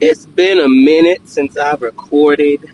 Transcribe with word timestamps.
it's 0.00 0.26
been 0.26 0.58
a 0.58 0.68
minute 0.68 1.28
since 1.28 1.56
I've 1.56 1.82
recorded, 1.82 2.72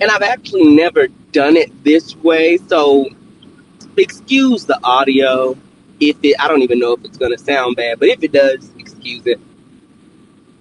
and 0.00 0.10
I've 0.10 0.22
actually 0.22 0.74
never 0.74 1.08
done 1.32 1.56
it 1.56 1.84
this 1.84 2.14
way. 2.16 2.58
So, 2.68 3.08
excuse 3.96 4.64
the 4.64 4.78
audio 4.84 5.56
if 6.00 6.16
it, 6.22 6.36
I 6.38 6.48
don't 6.48 6.62
even 6.62 6.78
know 6.78 6.92
if 6.92 7.04
it's 7.04 7.18
to 7.18 7.38
sound 7.38 7.76
bad, 7.76 7.98
but 7.98 8.08
if 8.08 8.22
it 8.22 8.32
does, 8.32 8.70
excuse 8.78 9.26
it. 9.26 9.40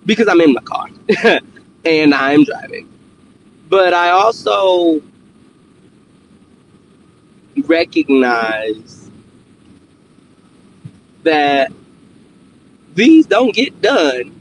Because 0.06 0.28
I'm 0.28 0.42
in 0.42 0.54
my 0.54 0.62
car 0.62 0.88
and 1.86 2.14
I'm 2.14 2.44
driving. 2.44 2.90
But 3.70 3.94
I 3.94 4.10
also 4.10 5.02
recognize 7.66 9.12
that 11.24 11.72
these 12.96 13.26
don't 13.26 13.54
get 13.54 13.82
done 13.82 14.37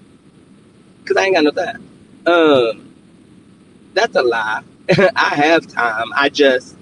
because 1.07 1.23
I 1.23 1.27
ain't 1.27 1.37
got 1.37 1.45
no 1.45 1.51
time. 1.53 1.83
Um, 2.27 2.95
that's 3.95 4.17
a 4.17 4.23
lie. 4.23 4.63
I 4.91 5.35
have 5.35 5.67
time. 5.67 6.13
I 6.15 6.29
just 6.29 6.77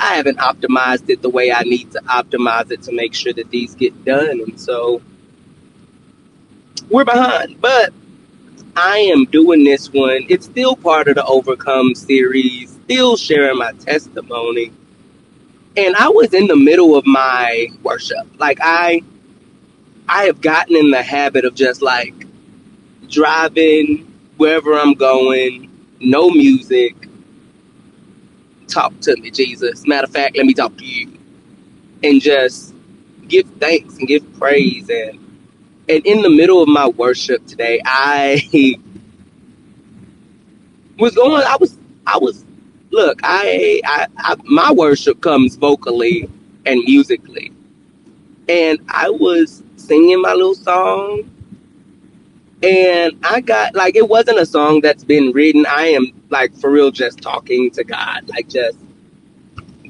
I 0.00 0.14
haven't 0.16 0.38
optimized 0.38 1.10
it 1.10 1.22
the 1.22 1.30
way 1.30 1.52
I 1.52 1.62
need 1.62 1.92
to 1.92 2.00
optimize 2.00 2.70
it 2.70 2.82
to 2.84 2.92
make 2.92 3.14
sure 3.14 3.32
that 3.32 3.50
these 3.50 3.74
get 3.74 4.04
done, 4.04 4.40
and 4.40 4.60
so 4.60 5.02
we're 6.90 7.04
behind. 7.04 7.60
But 7.60 7.92
I 8.76 8.98
am 8.98 9.24
doing 9.26 9.64
this 9.64 9.92
one. 9.92 10.26
It's 10.28 10.46
still 10.46 10.76
part 10.76 11.08
of 11.08 11.16
the 11.16 11.24
Overcome 11.24 11.94
series. 11.94 12.70
Still 12.86 13.16
sharing 13.16 13.58
my 13.58 13.72
testimony 13.72 14.72
and 15.76 15.94
I 15.96 16.08
was 16.08 16.32
in 16.34 16.46
the 16.46 16.56
middle 16.56 16.96
of 16.96 17.06
my 17.06 17.68
worship. 17.82 18.26
Like 18.38 18.58
I 18.62 19.02
I 20.08 20.24
have 20.24 20.40
gotten 20.40 20.76
in 20.76 20.90
the 20.90 21.02
habit 21.02 21.44
of 21.44 21.54
just 21.54 21.82
like 21.82 22.25
driving 23.08 24.12
wherever 24.36 24.74
I'm 24.74 24.94
going, 24.94 25.70
no 26.00 26.30
music. 26.30 26.94
Talk 28.68 28.98
to 29.00 29.16
me, 29.16 29.30
Jesus. 29.30 29.86
Matter 29.86 30.06
of 30.06 30.12
fact, 30.12 30.36
let 30.36 30.46
me 30.46 30.54
talk 30.54 30.76
to 30.78 30.84
you. 30.84 31.18
And 32.02 32.20
just 32.20 32.74
give 33.28 33.48
thanks 33.58 33.96
and 33.98 34.06
give 34.06 34.38
praise 34.38 34.88
and 34.90 35.18
and 35.88 36.04
in 36.04 36.22
the 36.22 36.30
middle 36.30 36.62
of 36.62 36.68
my 36.68 36.88
worship 36.88 37.46
today, 37.46 37.80
I 37.84 38.42
was 40.98 41.14
going 41.14 41.42
I 41.46 41.56
was 41.60 41.76
I 42.06 42.18
was 42.18 42.44
look, 42.90 43.20
I, 43.22 43.80
I, 43.84 44.06
I 44.18 44.36
my 44.44 44.72
worship 44.72 45.20
comes 45.20 45.56
vocally 45.56 46.28
and 46.64 46.80
musically, 46.84 47.52
and 48.48 48.80
I 48.88 49.10
was 49.10 49.62
singing 49.76 50.20
my 50.20 50.32
little 50.32 50.54
song, 50.54 51.30
and 52.62 53.18
I 53.24 53.40
got 53.40 53.74
like 53.74 53.96
it 53.96 54.08
wasn't 54.08 54.38
a 54.38 54.46
song 54.46 54.80
that's 54.80 55.04
been 55.04 55.32
written. 55.32 55.66
I 55.66 55.88
am 55.88 56.12
like 56.30 56.54
for 56.56 56.70
real, 56.70 56.90
just 56.90 57.20
talking 57.20 57.70
to 57.72 57.84
God, 57.84 58.28
like 58.28 58.48
just 58.48 58.78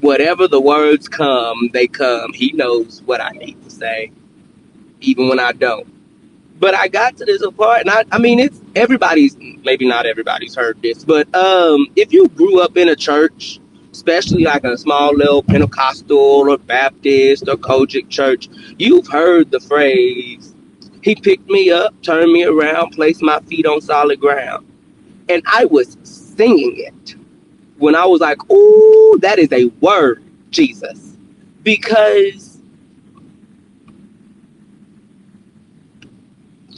whatever 0.01 0.47
the 0.47 0.61
words 0.61 1.07
come, 1.07 1.69
they 1.73 1.87
come. 1.87 2.33
He 2.33 2.51
knows 2.53 3.01
what 3.05 3.21
I 3.21 3.31
need 3.31 3.63
to 3.63 3.69
say, 3.69 4.11
even 5.01 5.29
when 5.29 5.39
I 5.39 5.53
don't. 5.53 5.87
But 6.59 6.73
I 6.73 6.87
got 6.87 7.17
to 7.17 7.25
this 7.25 7.45
part, 7.51 7.81
and 7.81 7.89
I, 7.89 8.03
I 8.11 8.17
mean, 8.17 8.39
it's 8.39 8.59
everybody's, 8.75 9.37
maybe 9.37 9.87
not 9.87 10.05
everybody's 10.07 10.55
heard 10.55 10.81
this, 10.81 11.05
but 11.05 11.33
um, 11.35 11.87
if 11.95 12.11
you 12.11 12.27
grew 12.29 12.61
up 12.61 12.77
in 12.77 12.89
a 12.89 12.95
church, 12.95 13.59
especially 13.91 14.43
like 14.43 14.63
a 14.63 14.77
small 14.77 15.13
little 15.15 15.43
Pentecostal 15.43 16.17
or 16.17 16.57
Baptist 16.57 17.47
or 17.47 17.57
COGIC 17.57 18.09
church, 18.09 18.49
you've 18.79 19.07
heard 19.07 19.51
the 19.51 19.59
phrase, 19.59 20.55
He 21.07 21.15
picked 21.15 21.49
me 21.49 21.71
up, 21.71 21.95
turned 22.03 22.33
me 22.33 22.43
around, 22.43 22.91
placed 22.91 23.21
my 23.21 23.39
feet 23.39 23.65
on 23.65 23.79
solid 23.79 24.19
ground. 24.19 24.67
And 25.29 25.41
I 25.45 25.63
was 25.63 25.95
singing 26.03 26.75
it 26.77 27.15
when 27.77 27.95
I 27.95 28.05
was 28.05 28.19
like, 28.19 28.37
Ooh, 28.51 29.17
that 29.21 29.39
is 29.39 29.49
a 29.53 29.67
word, 29.79 30.21
Jesus. 30.49 31.15
Because 31.63 32.59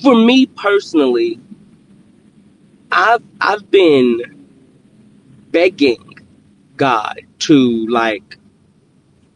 for 0.03 0.13
me 0.13 0.45
personally, 0.45 1.39
I've 2.91 3.23
I've 3.41 3.71
been 3.71 4.45
begging 5.49 6.19
God 6.77 7.21
to 7.39 7.87
like 7.87 8.37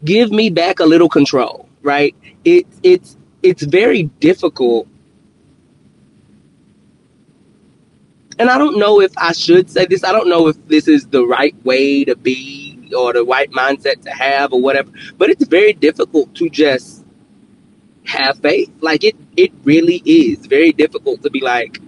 give 0.05 0.31
me 0.31 0.51
back 0.51 0.79
a 0.79 0.85
little 0.85 1.09
control, 1.09 1.67
right? 1.81 2.15
It 2.45 2.67
it's 2.83 3.17
it's 3.43 3.63
very 3.63 4.03
difficult. 4.03 4.87
And 8.39 8.49
I 8.49 8.57
don't 8.57 8.79
know 8.79 8.99
if 9.01 9.15
I 9.17 9.33
should 9.33 9.69
say 9.69 9.85
this. 9.85 10.03
I 10.03 10.11
don't 10.11 10.27
know 10.27 10.47
if 10.47 10.67
this 10.67 10.87
is 10.87 11.05
the 11.07 11.25
right 11.25 11.55
way 11.63 12.03
to 12.05 12.15
be 12.15 12.89
or 12.97 13.13
the 13.13 13.23
right 13.23 13.51
mindset 13.51 14.01
to 14.03 14.11
have 14.11 14.53
or 14.53 14.61
whatever, 14.61 14.91
but 15.17 15.29
it's 15.29 15.45
very 15.45 15.73
difficult 15.73 16.33
to 16.35 16.49
just 16.49 17.03
have 18.05 18.39
faith. 18.39 18.71
Like 18.81 19.03
it, 19.03 19.15
it 19.37 19.51
really 19.63 20.01
is 20.05 20.45
very 20.45 20.71
difficult 20.71 21.21
to 21.23 21.29
be 21.29 21.41
like, 21.41 21.79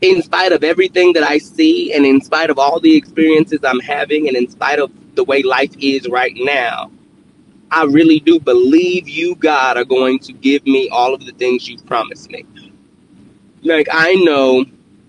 in 0.00 0.20
spite 0.22 0.52
of 0.52 0.64
everything 0.64 1.12
that 1.12 1.22
I 1.22 1.38
see, 1.38 1.92
and 1.92 2.04
in 2.04 2.20
spite 2.20 2.50
of 2.50 2.58
all 2.58 2.80
the 2.80 2.96
experiences 2.96 3.60
I'm 3.62 3.80
having, 3.80 4.28
and 4.28 4.36
in 4.36 4.50
spite 4.50 4.80
of 4.80 4.90
the 5.14 5.24
way 5.24 5.42
life 5.42 5.72
is 5.78 6.08
right 6.08 6.32
now, 6.34 6.90
I 7.72 7.84
really 7.84 8.20
do 8.20 8.40
believe 8.40 9.08
you, 9.08 9.34
God, 9.36 9.76
are 9.78 9.84
going 9.84 10.20
to 10.20 10.32
give 10.34 10.64
me 10.66 10.88
all 10.90 11.14
of 11.14 11.26
the 11.26 11.32
things 11.32 11.68
you 11.68 11.78
promised 11.80 12.30
me. 12.30 12.46
Like 13.62 13.88
I 13.92 14.14
know 14.16 14.64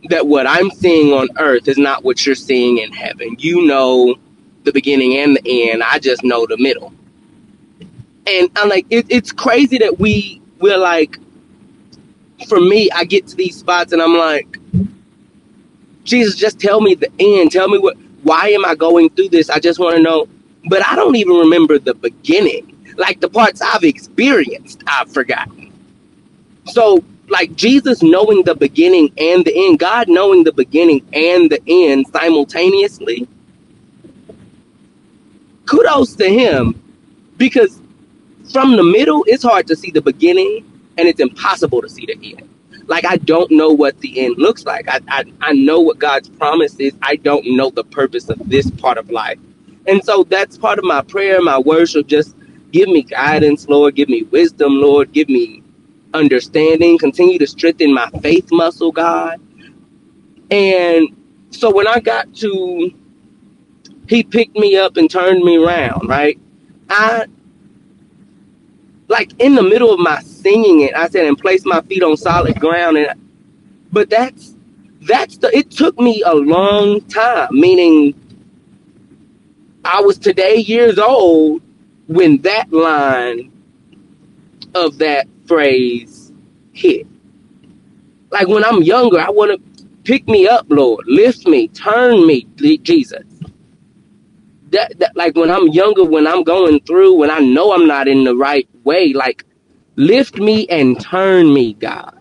that 0.10 0.28
what 0.28 0.48
I'm 0.48 0.72
seeing 0.72 1.14
on 1.14 1.30
earth 1.40 1.68
is 1.68 1.78
not 1.78 2.04
what 2.04 2.26
you're 2.26 2.36
seeing 2.36 2.80
in 2.80 2.92
heaven. 2.94 3.36
You 3.40 3.66
know 3.66 4.16
the 4.64 4.72
beginning 4.72 5.18
and 5.18 5.38
the 5.38 5.72
end. 5.72 5.84
I 5.84 6.00
just 6.00 6.24
know 6.24 6.46
the 6.48 6.58
middle 6.58 6.94
and 8.28 8.50
I'm 8.56 8.70
like, 8.70 8.86
it, 8.90 9.06
it's 9.10 9.32
crazy 9.32 9.78
that 9.80 10.00
we 10.00 10.42
we're 10.60 10.78
like, 10.78 11.18
for 12.48 12.60
me, 12.60 12.90
I 12.92 13.04
get 13.06 13.28
to 13.28 13.36
these 13.36 13.58
spots 13.58 13.94
and 13.94 14.02
I'm 14.02 14.16
like, 14.16 14.58
Jesus, 16.04 16.36
just 16.36 16.60
tell 16.60 16.82
me 16.82 16.96
the 16.96 17.12
end. 17.20 17.52
Tell 17.52 17.70
me 17.70 17.78
what. 17.80 17.98
Why 18.24 18.50
am 18.50 18.64
I 18.66 18.76
going 18.76 19.10
through 19.10 19.30
this? 19.30 19.50
I 19.50 19.60
just 19.60 19.80
want 19.80 19.98
to 19.98 20.02
know. 20.02 20.28
But 20.66 20.86
I 20.86 20.96
don't 20.96 21.16
even 21.16 21.36
remember 21.36 21.80
the 21.80 21.94
beginning. 21.94 22.70
Like 22.98 23.20
the 23.20 23.30
parts 23.30 23.62
I've 23.62 23.84
experienced, 23.84 24.84
I've 24.88 25.12
forgotten. 25.12 25.72
So, 26.68 27.04
like 27.28 27.56
Jesus 27.56 28.04
knowing 28.04 28.44
the 28.44 28.56
beginning 28.56 29.12
and 29.18 29.44
the 29.44 29.54
end, 29.56 29.80
God 29.80 30.08
knowing 30.10 30.44
the 30.44 30.54
beginning 30.54 31.06
and 31.14 31.50
the 31.50 31.62
end 31.68 32.08
simultaneously. 32.08 33.28
Kudos 35.66 36.16
to 36.18 36.30
him 36.30 36.80
because 37.38 37.82
from 38.52 38.76
the 38.76 38.84
middle, 38.84 39.24
it's 39.28 39.44
hard 39.44 39.68
to 39.68 39.76
see 39.76 39.92
the 39.92 40.02
beginning 40.02 40.70
and 40.98 41.08
it's 41.08 41.20
impossible 41.20 41.82
to 41.82 41.90
see 41.90 42.06
the 42.06 42.36
end. 42.38 42.50
Like 42.88 43.06
I 43.06 43.18
don't 43.18 43.50
know 43.52 43.72
what 43.72 43.98
the 44.00 44.20
end 44.26 44.38
looks 44.38 44.66
like. 44.66 44.88
I, 44.90 45.00
I, 45.08 45.24
I 45.42 45.54
know 45.54 45.80
what 45.80 46.00
God's 46.00 46.30
promise 46.30 46.76
is. 46.76 46.94
I 47.02 47.16
don't 47.16 47.56
know 47.56 47.70
the 47.70 47.84
purpose 47.86 48.30
of 48.30 48.38
this 48.50 48.70
part 48.70 48.98
of 48.98 49.10
life. 49.10 49.40
And 49.88 50.04
so 50.04 50.24
that's 50.24 50.58
part 50.58 50.80
of 50.80 50.86
my 50.86 51.02
prayer, 51.02 51.42
my 51.42 51.60
worship. 51.60 52.08
Just 52.08 52.36
give 52.72 52.90
me 52.90 53.04
guidance, 53.04 53.68
Lord. 53.68 53.96
Give 53.96 54.10
me 54.10 54.24
wisdom, 54.24 54.76
Lord. 54.82 55.12
Give 55.14 55.30
me 55.30 55.64
understanding. 56.14 56.98
Continue 56.98 57.40
to 57.40 57.48
strengthen 57.48 57.94
my 57.94 58.10
faith 58.22 58.50
muscle, 58.52 58.92
God. 58.92 59.42
And 60.52 61.10
so 61.52 61.74
when 61.74 61.88
I 61.88 62.00
got 62.00 62.34
to, 62.36 62.92
he 64.08 64.24
picked 64.24 64.58
me 64.58 64.78
up 64.78 64.98
and 64.98 65.10
turned 65.10 65.44
me 65.44 65.58
around, 65.58 66.08
right? 66.10 66.40
I 66.90 67.26
like 69.08 69.34
in 69.40 69.56
the 69.56 69.64
middle 69.64 69.94
of 69.94 70.00
my 70.00 70.22
singing 70.22 70.82
it, 70.82 70.96
I 70.96 71.10
said, 71.10 71.26
and 71.28 71.38
place 71.38 71.66
my 71.66 71.82
feet 71.82 72.04
on 72.04 72.18
solid 72.18 72.60
ground. 72.60 72.98
And 72.98 73.20
but 73.92 74.10
that's 74.10 74.56
that's 75.02 75.38
the 75.38 75.56
it 75.56 75.72
took 75.72 76.00
me 76.00 76.24
a 76.26 76.34
long 76.36 77.02
time, 77.04 77.50
meaning 77.52 78.16
I 79.86 80.02
was 80.02 80.18
today 80.18 80.58
years 80.58 81.00
old 81.00 81.62
when 82.08 82.42
that 82.44 82.72
line 82.72 83.52
of 84.76 84.98
that 85.00 85.28
phrase 85.46 86.32
hit. 86.74 87.08
Like 88.32 88.48
when 88.48 88.66
I'm 88.66 88.84
younger, 88.84 89.20
I 89.20 89.30
want 89.30 89.52
to 89.52 89.86
pick 90.04 90.28
me 90.28 90.48
up, 90.48 90.66
Lord, 90.70 91.06
lift 91.08 91.48
me, 91.48 91.68
turn 91.70 92.26
me, 92.26 92.48
Jesus 92.84 93.24
that, 94.74 95.00
that 95.00 95.16
like 95.16 95.36
when 95.36 95.50
I'm 95.50 95.70
younger, 95.70 96.04
when 96.04 96.28
I'm 96.28 96.44
going 96.44 96.82
through, 96.82 97.14
when 97.14 97.30
I 97.30 97.40
know 97.40 97.74
I'm 97.74 97.88
not 97.88 98.08
in 98.08 98.24
the 98.24 98.36
right 98.36 98.68
way, 98.84 99.14
like 99.14 99.46
lift 99.96 100.38
me 100.38 100.68
and 100.68 101.00
turn 101.00 101.54
me, 101.54 101.74
God. 101.74 102.20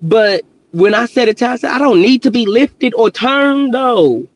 But 0.00 0.44
when 0.72 0.94
I 0.94 1.06
said 1.06 1.28
it 1.28 1.38
to 1.38 1.48
I 1.48 1.56
said, 1.56 1.70
I 1.72 1.78
don't 1.78 2.00
need 2.00 2.22
to 2.22 2.30
be 2.30 2.46
lifted 2.46 2.94
or 2.94 3.10
turned 3.10 3.74
though. 3.74 4.28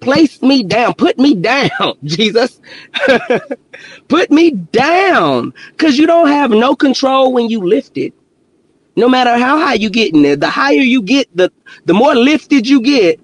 Place 0.00 0.42
me 0.42 0.62
down, 0.62 0.94
put 0.94 1.18
me 1.18 1.34
down, 1.34 1.70
Jesus. 2.04 2.60
put 4.08 4.30
me 4.30 4.52
down. 4.52 5.54
Cause 5.78 5.98
you 5.98 6.06
don't 6.06 6.28
have 6.28 6.50
no 6.50 6.76
control 6.76 7.32
when 7.32 7.50
you 7.50 7.60
lift 7.62 7.98
it. 7.98 8.14
No 8.96 9.08
matter 9.08 9.38
how 9.38 9.58
high 9.58 9.74
you 9.74 9.90
get 9.90 10.14
in 10.14 10.22
there, 10.22 10.36
the 10.36 10.50
higher 10.50 10.76
you 10.76 11.02
get, 11.02 11.28
the 11.36 11.52
the 11.86 11.94
more 11.94 12.14
lifted 12.14 12.68
you 12.68 12.80
get. 12.80 13.20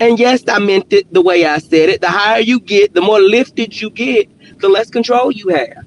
And 0.00 0.18
yes, 0.18 0.44
I 0.48 0.58
meant 0.60 0.92
it 0.92 1.12
the 1.12 1.22
way 1.22 1.46
I 1.46 1.58
said 1.58 1.88
it. 1.88 2.00
The 2.02 2.08
higher 2.10 2.40
you 2.40 2.60
get, 2.60 2.94
the 2.94 3.02
more 3.02 3.20
lifted 3.20 3.80
you 3.80 3.90
get, 3.90 4.28
the 4.60 4.68
less 4.68 4.90
control 4.90 5.32
you 5.32 5.48
have. 5.48 5.86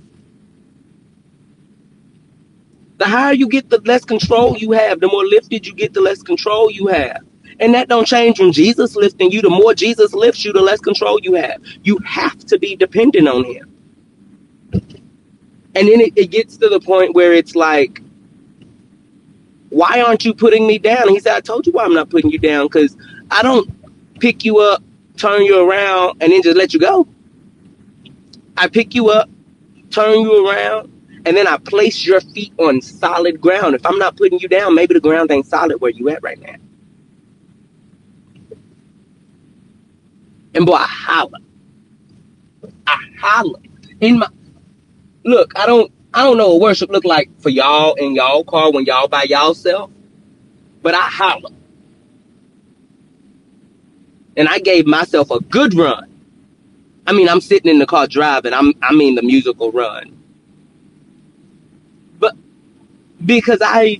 The 2.97 3.05
higher 3.07 3.33
you 3.33 3.49
get, 3.49 3.69
the 3.69 3.81
less 3.81 4.05
control 4.05 4.57
you 4.57 4.73
have. 4.73 5.01
The 5.01 5.09
more 5.09 5.25
lifted 5.25 5.67
you 5.67 5.75
get, 5.75 5.93
the 5.93 6.01
less 6.01 6.23
control 6.23 6.71
you 6.71 6.87
have. 6.87 7.24
And 7.59 7.73
that 7.73 7.89
don't 7.89 8.07
change 8.07 8.39
when 8.39 8.51
Jesus 8.51 8.95
lifting 8.95 9.31
you. 9.31 9.41
The 9.41 9.49
more 9.49 9.73
Jesus 9.73 10.13
lifts 10.13 10.45
you, 10.45 10.53
the 10.53 10.61
less 10.61 10.79
control 10.79 11.19
you 11.21 11.35
have. 11.35 11.61
You 11.83 11.97
have 12.05 12.37
to 12.45 12.59
be 12.59 12.75
dependent 12.75 13.27
on 13.27 13.45
him. 13.45 13.71
And 15.75 15.87
then 15.87 16.01
it, 16.01 16.13
it 16.15 16.31
gets 16.31 16.57
to 16.57 16.69
the 16.69 16.79
point 16.79 17.15
where 17.15 17.33
it's 17.33 17.55
like, 17.55 18.01
why 19.69 20.01
aren't 20.01 20.25
you 20.25 20.33
putting 20.33 20.67
me 20.67 20.79
down? 20.79 21.03
And 21.03 21.11
he 21.11 21.19
said, 21.19 21.35
I 21.35 21.41
told 21.41 21.65
you 21.67 21.73
why 21.73 21.83
I'm 21.85 21.93
not 21.93 22.09
putting 22.09 22.31
you 22.31 22.39
down, 22.39 22.67
because 22.67 22.95
I 23.31 23.41
don't 23.41 23.69
pick 24.19 24.45
you 24.45 24.59
up, 24.59 24.83
turn 25.17 25.43
you 25.43 25.69
around, 25.69 26.21
and 26.21 26.31
then 26.31 26.41
just 26.41 26.57
let 26.57 26.73
you 26.73 26.79
go. 26.79 27.07
I 28.57 28.67
pick 28.67 28.95
you 28.95 29.09
up, 29.09 29.29
turn 29.91 30.21
you 30.21 30.47
around, 30.49 30.91
and 31.25 31.35
then 31.35 31.47
I 31.47 31.57
place 31.57 32.05
your 32.05 32.21
feet 32.21 32.53
on 32.59 32.81
solid 32.81 33.41
ground. 33.41 33.75
If 33.75 33.85
I'm 33.85 33.97
not 33.97 34.17
putting 34.17 34.39
you 34.39 34.47
down, 34.47 34.75
maybe 34.75 34.93
the 34.93 35.01
ground 35.01 35.31
ain't 35.31 35.47
solid 35.47 35.81
where 35.81 35.91
you 35.91 36.09
at 36.09 36.23
right 36.23 36.39
now. 36.41 36.55
And 40.55 40.65
boy, 40.65 40.75
I 40.75 40.87
holler. 40.87 41.39
I 42.87 42.97
holler. 43.19 43.59
In 43.99 44.19
my 44.19 44.27
look, 45.25 45.51
I 45.57 45.65
don't 45.65 45.91
I 46.13 46.23
don't 46.23 46.37
know 46.37 46.51
what 46.51 46.61
worship 46.61 46.89
look 46.89 47.03
like 47.03 47.29
for 47.41 47.49
y'all 47.49 47.93
in 47.95 48.15
y'all 48.15 48.43
car 48.45 48.71
when 48.71 48.85
y'all 48.85 49.09
by 49.09 49.23
y'all 49.23 49.53
self, 49.53 49.91
but 50.81 50.95
I 50.95 51.01
holler. 51.01 51.49
And 54.37 54.47
I 54.47 54.59
gave 54.59 54.87
myself 54.87 55.29
a 55.31 55.41
good 55.41 55.73
run. 55.73 56.09
I 57.07 57.13
mean, 57.13 57.29
I'm 57.29 57.41
sitting 57.41 57.69
in 57.69 57.79
the 57.79 57.85
car 57.85 58.07
driving. 58.07 58.53
I'm 58.53 58.73
I 58.81 58.93
mean 58.93 59.15
the 59.15 59.23
musical 59.23 59.71
run. 59.71 60.17
But 62.17 62.35
because 63.25 63.59
I 63.61 63.99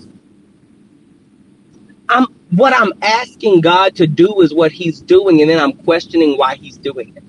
I'm 2.08 2.28
what 2.52 2.74
I'm 2.74 2.94
asking 3.02 3.62
God 3.62 3.96
to 3.96 4.08
do 4.08 4.42
is 4.42 4.54
what 4.54 4.72
he's 4.72 5.02
doing 5.02 5.42
and 5.42 5.50
then 5.50 5.60
I'm 5.60 5.74
questioning 5.74 6.38
why 6.38 6.56
he's 6.56 6.78
doing 6.78 7.16
it. 7.16 7.24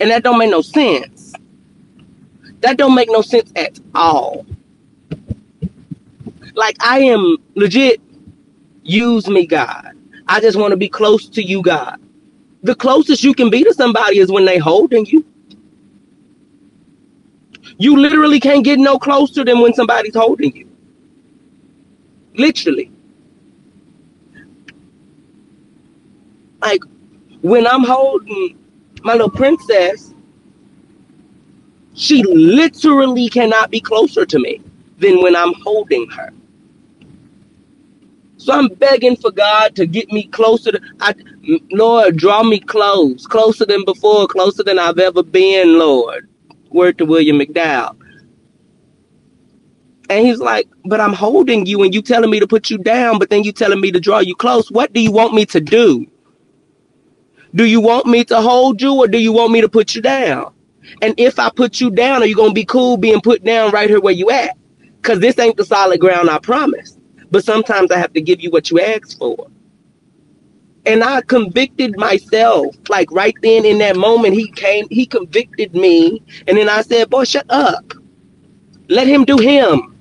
And 0.00 0.10
that 0.10 0.22
don't 0.22 0.38
make 0.38 0.50
no 0.50 0.62
sense. 0.62 1.32
That 2.60 2.76
don't 2.76 2.94
make 2.94 3.10
no 3.10 3.22
sense 3.22 3.52
at 3.56 3.78
all. 3.94 4.46
Like 6.54 6.76
I 6.80 7.00
am 7.00 7.36
legit 7.54 8.00
use 8.82 9.28
me 9.28 9.46
God. 9.46 9.92
I 10.28 10.40
just 10.40 10.58
want 10.58 10.72
to 10.72 10.76
be 10.76 10.88
close 10.88 11.28
to 11.30 11.42
you 11.42 11.62
God. 11.62 12.00
The 12.62 12.74
closest 12.74 13.22
you 13.22 13.34
can 13.34 13.50
be 13.50 13.62
to 13.64 13.74
somebody 13.74 14.18
is 14.18 14.30
when 14.30 14.44
they 14.44 14.58
holding 14.58 15.06
you. 15.06 15.24
You 17.78 17.96
literally 17.98 18.40
can't 18.40 18.64
get 18.64 18.78
no 18.78 18.98
closer 18.98 19.44
than 19.44 19.60
when 19.60 19.74
somebody's 19.74 20.14
holding 20.14 20.56
you. 20.56 20.68
Literally. 22.34 22.90
Like 26.66 26.82
when 27.42 27.64
I'm 27.64 27.84
holding 27.84 28.58
my 29.04 29.12
little 29.12 29.30
princess, 29.30 30.12
she 31.94 32.24
literally 32.24 33.28
cannot 33.28 33.70
be 33.70 33.80
closer 33.80 34.26
to 34.26 34.38
me 34.40 34.60
than 34.98 35.22
when 35.22 35.36
I'm 35.36 35.54
holding 35.62 36.10
her. 36.10 36.32
So 38.38 38.52
I'm 38.52 38.66
begging 38.66 39.16
for 39.16 39.30
God 39.30 39.76
to 39.76 39.86
get 39.86 40.10
me 40.10 40.24
closer 40.24 40.72
to 40.72 40.80
I, 41.00 41.14
Lord, 41.70 42.16
draw 42.16 42.42
me 42.42 42.58
close, 42.58 43.28
closer 43.28 43.64
than 43.64 43.84
before, 43.84 44.26
closer 44.26 44.64
than 44.64 44.80
I've 44.80 44.98
ever 44.98 45.22
been, 45.22 45.78
Lord. 45.78 46.28
Word 46.70 46.98
to 46.98 47.04
William 47.04 47.38
McDowell. 47.38 47.96
And 50.10 50.26
he's 50.26 50.40
like, 50.40 50.66
but 50.84 51.00
I'm 51.00 51.12
holding 51.12 51.64
you 51.64 51.84
and 51.84 51.94
you 51.94 52.02
telling 52.02 52.30
me 52.30 52.40
to 52.40 52.46
put 52.48 52.70
you 52.70 52.78
down, 52.78 53.20
but 53.20 53.30
then 53.30 53.44
you 53.44 53.52
telling 53.52 53.80
me 53.80 53.92
to 53.92 54.00
draw 54.00 54.18
you 54.18 54.34
close. 54.34 54.68
What 54.72 54.92
do 54.92 55.00
you 55.00 55.12
want 55.12 55.32
me 55.32 55.46
to 55.46 55.60
do? 55.60 56.06
Do 57.54 57.64
you 57.64 57.80
want 57.80 58.06
me 58.06 58.24
to 58.26 58.40
hold 58.40 58.82
you 58.82 58.94
or 58.94 59.08
do 59.08 59.18
you 59.18 59.32
want 59.32 59.52
me 59.52 59.60
to 59.60 59.68
put 59.68 59.94
you 59.94 60.02
down? 60.02 60.52
And 61.02 61.14
if 61.18 61.38
I 61.38 61.50
put 61.50 61.80
you 61.80 61.90
down, 61.90 62.22
are 62.22 62.26
you 62.26 62.36
gonna 62.36 62.52
be 62.52 62.64
cool 62.64 62.96
being 62.96 63.20
put 63.20 63.44
down 63.44 63.72
right 63.72 63.88
here 63.88 64.00
where 64.00 64.14
you 64.14 64.30
at? 64.30 64.56
Cause 65.02 65.20
this 65.20 65.38
ain't 65.38 65.56
the 65.56 65.64
solid 65.64 66.00
ground 66.00 66.30
I 66.30 66.38
promised. 66.38 66.98
But 67.30 67.44
sometimes 67.44 67.90
I 67.90 67.98
have 67.98 68.12
to 68.14 68.20
give 68.20 68.40
you 68.40 68.50
what 68.50 68.70
you 68.70 68.80
asked 68.80 69.18
for. 69.18 69.48
And 70.86 71.02
I 71.04 71.22
convicted 71.22 71.96
myself. 71.98 72.76
Like 72.88 73.10
right 73.12 73.34
then 73.42 73.64
in 73.64 73.78
that 73.78 73.96
moment, 73.96 74.34
he 74.34 74.50
came, 74.52 74.88
he 74.90 75.06
convicted 75.06 75.74
me. 75.74 76.22
And 76.46 76.58
then 76.58 76.68
I 76.68 76.82
said, 76.82 77.10
Boy, 77.10 77.24
shut 77.24 77.46
up. 77.50 77.92
Let 78.88 79.06
him 79.08 79.24
do 79.24 79.38
him. 79.38 79.96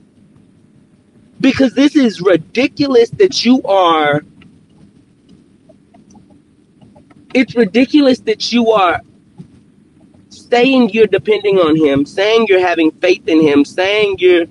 Because 1.42 1.74
this 1.74 1.96
is 1.96 2.22
ridiculous 2.22 3.10
that 3.12 3.46
you 3.46 3.62
are 3.64 4.24
it's 7.36 7.54
ridiculous 7.54 8.20
that 8.20 8.54
you 8.54 8.72
are 8.72 9.02
saying 10.30 10.90
you're 10.92 11.06
depending 11.06 11.58
on 11.60 11.76
him, 11.76 12.06
saying 12.06 12.48
you're 12.48 12.66
having 12.66 12.92
faith 12.94 13.28
in 13.28 13.42
him, 13.42 13.66
saying 13.66 14.16
you're 14.20 14.46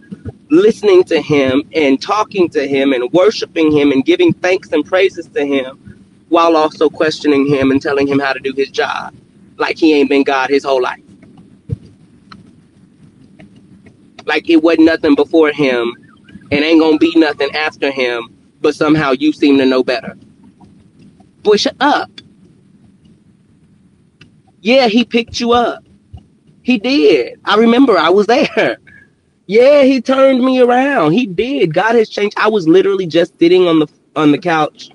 listening 0.50 1.02
to 1.04 1.20
him 1.20 1.62
and 1.74 2.00
talking 2.00 2.48
to 2.50 2.68
him 2.68 2.92
and 2.92 3.10
worshiping 3.12 3.72
him 3.72 3.90
and 3.90 4.04
giving 4.04 4.34
thanks 4.34 4.70
and 4.72 4.84
praises 4.84 5.26
to 5.28 5.46
him 5.46 5.98
while 6.28 6.56
also 6.56 6.90
questioning 6.90 7.46
him 7.46 7.70
and 7.70 7.80
telling 7.80 8.06
him 8.06 8.18
how 8.18 8.34
to 8.34 8.40
do 8.40 8.52
his 8.54 8.70
job 8.70 9.14
like 9.56 9.78
he 9.78 9.94
ain't 9.94 10.10
been 10.10 10.22
God 10.22 10.50
his 10.50 10.62
whole 10.62 10.82
life. 10.82 11.00
Like 14.26 14.50
it 14.50 14.62
wasn't 14.62 14.84
nothing 14.84 15.14
before 15.14 15.52
him 15.52 15.94
and 16.52 16.64
ain't 16.64 16.80
gonna 16.80 16.98
be 16.98 17.12
nothing 17.16 17.50
after 17.56 17.90
him, 17.90 18.34
but 18.60 18.74
somehow 18.74 19.12
you 19.12 19.32
seem 19.32 19.56
to 19.58 19.64
know 19.66 19.82
better. 19.82 20.18
Shut 21.56 21.76
up. 21.80 22.13
Yeah, 24.64 24.88
he 24.88 25.04
picked 25.04 25.40
you 25.40 25.52
up. 25.52 25.84
He 26.62 26.78
did. 26.78 27.38
I 27.44 27.56
remember 27.56 27.98
I 27.98 28.08
was 28.08 28.26
there. 28.26 28.78
Yeah, 29.46 29.82
he 29.82 30.00
turned 30.00 30.42
me 30.42 30.58
around. 30.60 31.12
He 31.12 31.26
did. 31.26 31.74
God 31.74 31.96
has 31.96 32.08
changed. 32.08 32.34
I 32.38 32.48
was 32.48 32.66
literally 32.66 33.06
just 33.06 33.38
sitting 33.38 33.68
on 33.68 33.78
the 33.80 33.86
on 34.16 34.32
the 34.32 34.38
couch 34.38 34.88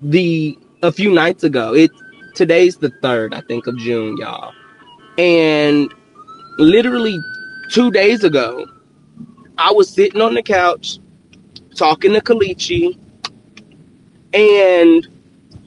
the 0.00 0.58
a 0.82 0.90
few 0.90 1.12
nights 1.12 1.44
ago. 1.44 1.72
It 1.72 1.92
today's 2.34 2.78
the 2.78 2.90
third, 3.00 3.32
I 3.32 3.42
think, 3.42 3.68
of 3.68 3.78
June, 3.78 4.16
y'all. 4.16 4.52
And 5.18 5.94
literally 6.58 7.16
two 7.70 7.92
days 7.92 8.24
ago, 8.24 8.66
I 9.56 9.70
was 9.70 9.88
sitting 9.88 10.20
on 10.20 10.34
the 10.34 10.42
couch 10.42 10.98
talking 11.76 12.12
to 12.14 12.20
Kalichi, 12.20 12.98
and 14.34 15.06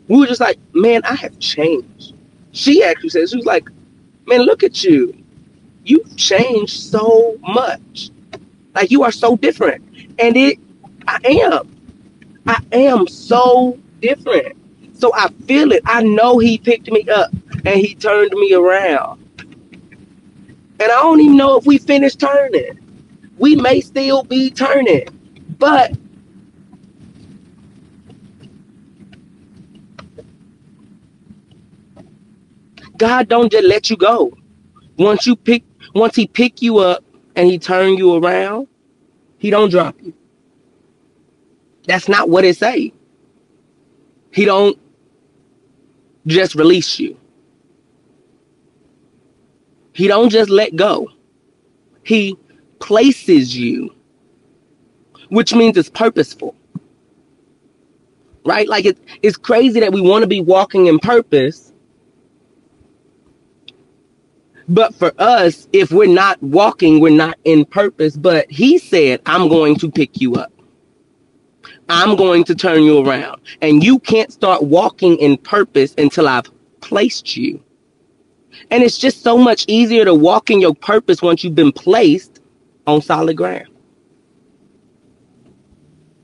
we 0.10 0.18
were 0.20 0.28
just 0.28 0.42
like, 0.42 0.60
man, 0.74 1.06
I 1.06 1.16
have 1.16 1.40
changed 1.40 2.15
she 2.56 2.84
actually 2.84 3.10
said, 3.10 3.30
she 3.30 3.36
was 3.36 3.46
like, 3.46 3.70
man, 4.26 4.42
look 4.42 4.64
at 4.64 4.84
you. 4.84 5.16
You've 5.84 6.16
changed 6.16 6.72
so 6.72 7.38
much. 7.42 8.12
Like 8.74 8.92
you 8.92 9.04
are 9.04 9.12
so 9.12 9.36
different. 9.36 9.84
And 10.20 10.38
it, 10.38 10.58
I 11.08 11.20
am. 11.44 11.76
I 12.48 12.62
am 12.72 13.08
so 13.08 13.78
different. 14.02 14.58
So 14.94 15.12
I 15.14 15.30
feel 15.46 15.74
it. 15.74 15.84
I 15.86 16.04
know 16.04 16.40
he 16.40 16.58
picked 16.58 16.90
me 16.90 17.08
up 17.10 17.32
and 17.66 17.76
he 17.76 17.94
turned 17.94 18.32
me 18.32 18.54
around. 18.54 19.22
And 20.80 20.92
I 20.92 21.02
don't 21.02 21.20
even 21.20 21.38
know 21.38 21.58
if 21.58 21.66
we 21.66 21.78
finished 21.78 22.20
turning. 22.20 22.80
We 23.38 23.56
may 23.56 23.82
still 23.82 24.24
be 24.24 24.50
turning. 24.50 25.08
But 25.58 25.94
God 32.98 33.30
don't 33.30 33.52
just 33.52 33.66
let 33.66 33.90
you 33.90 33.98
go. 33.98 34.38
Once 34.98 35.28
you 35.28 35.36
pick, 35.36 35.64
once 35.96 36.16
he 36.16 36.28
pick 36.28 36.62
you 36.62 36.80
up 36.80 37.04
and 37.36 37.50
he 37.50 37.60
turn 37.60 37.98
you 37.98 38.16
around, 38.16 38.68
he 39.38 39.50
don't 39.50 39.70
drop 39.70 39.96
you. 40.02 40.14
That's 41.88 42.10
not 42.10 42.30
what 42.30 42.46
it 42.46 42.58
say. 42.58 42.94
He 44.32 44.46
don't 44.46 44.80
just 46.28 46.56
release 46.56 47.00
you. 47.00 47.18
He 49.94 50.08
don't 50.08 50.30
just 50.30 50.50
let 50.50 50.76
go. 50.76 51.10
He 52.04 52.38
places 52.80 53.58
you, 53.58 53.94
which 55.30 55.54
means 55.56 55.78
it's 55.78 55.90
purposeful. 55.90 56.56
Right? 58.46 58.68
Like 58.68 58.86
it, 58.86 58.98
it's 59.24 59.38
crazy 59.38 59.80
that 59.82 59.94
we 59.94 60.02
want 60.02 60.24
to 60.24 60.28
be 60.28 60.42
walking 60.42 60.88
in 60.88 61.00
purpose, 61.00 61.74
But 64.70 64.96
for 64.96 65.14
us, 65.20 65.68
if 65.74 65.92
we're 65.92 66.08
not 66.14 66.42
walking, 66.44 67.00
we're 67.00 67.12
not 67.16 67.38
in 67.46 67.66
purpose. 67.66 68.18
But 68.18 68.50
he 68.52 68.78
said, 68.78 69.22
I'm 69.26 69.48
going 69.48 69.76
to 69.78 69.92
pick 69.92 70.22
you 70.22 70.36
up. 70.36 70.52
I'm 71.90 72.16
going 72.16 72.44
to 72.46 72.56
turn 72.56 72.84
you 72.84 73.06
around. 73.06 73.42
And 73.62 73.84
you 73.84 74.00
can't 74.00 74.34
start 74.34 74.64
walking 74.64 75.18
in 75.18 75.38
purpose 75.38 75.94
until 75.98 76.28
I've 76.28 76.50
placed 76.82 77.38
you. 77.38 77.64
And 78.72 78.84
it's 78.84 78.98
just 78.98 79.22
so 79.24 79.38
much 79.38 79.66
easier 79.68 80.06
to 80.06 80.14
walk 80.16 80.50
in 80.50 80.62
your 80.62 80.76
purpose 80.76 81.22
once 81.22 81.44
you've 81.44 81.56
been 81.56 81.72
placed 81.72 82.42
on 82.88 83.02
solid 83.02 83.38
ground. 83.38 83.68